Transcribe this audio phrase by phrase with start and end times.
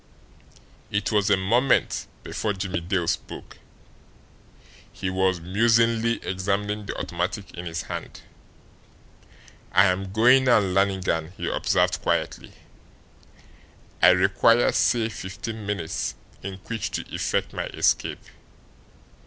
[0.89, 3.59] It was a moment before Jimmie Dale spoke;
[4.91, 8.21] he was musingly examining the automatic in his hand.
[9.71, 12.51] "I am going now, Lannigan," he observed quietly.
[14.01, 18.21] "I require, say, fifteen minutes in which to effect my escape.